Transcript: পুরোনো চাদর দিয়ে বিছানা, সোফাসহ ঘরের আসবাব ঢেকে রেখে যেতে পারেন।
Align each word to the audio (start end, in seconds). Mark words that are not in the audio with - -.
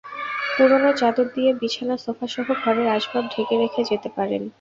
পুরোনো 0.55 0.89
চাদর 0.93 1.27
দিয়ে 1.35 1.51
বিছানা, 1.61 1.95
সোফাসহ 1.97 2.47
ঘরের 2.61 2.87
আসবাব 2.97 3.23
ঢেকে 3.33 3.55
রেখে 3.57 3.81
যেতে 3.89 4.09
পারেন। 4.17 4.41